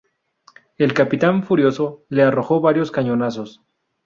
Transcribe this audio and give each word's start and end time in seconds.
El 0.79 0.95
capitán, 0.95 1.43
furioso, 1.43 2.05
le 2.09 2.23
arrojó 2.23 2.59
varios 2.59 2.89
cañonazos. 2.89 3.61